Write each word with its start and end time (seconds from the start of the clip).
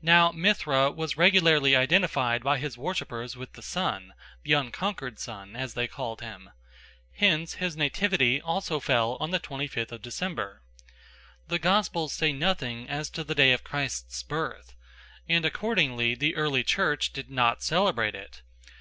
Now 0.00 0.30
Mithra 0.30 0.92
was 0.92 1.16
regularly 1.16 1.74
identified 1.74 2.44
by 2.44 2.58
his 2.58 2.78
worshippers 2.78 3.34
with 3.34 3.54
the 3.54 3.62
Sun, 3.64 4.14
the 4.44 4.52
Unconquered 4.52 5.18
Sun, 5.18 5.56
as 5.56 5.74
they 5.74 5.88
called 5.88 6.20
him; 6.20 6.50
hence 7.16 7.54
his 7.54 7.76
nativity 7.76 8.40
also 8.40 8.78
fell 8.78 9.16
on 9.18 9.32
the 9.32 9.40
twenty 9.40 9.66
fifth 9.66 9.90
of 9.90 10.02
December. 10.02 10.62
The 11.48 11.58
Gospels 11.58 12.12
say 12.12 12.32
nothing 12.32 12.88
as 12.88 13.10
to 13.10 13.24
the 13.24 13.34
day 13.34 13.50
of 13.52 13.64
Christ's 13.64 14.22
birth, 14.22 14.76
and 15.28 15.44
accordingly 15.44 16.14
the 16.14 16.36
early 16.36 16.62
Church 16.62 17.12
did 17.12 17.28
not 17.28 17.60
celebrate 17.60 18.14
it. 18.14 18.42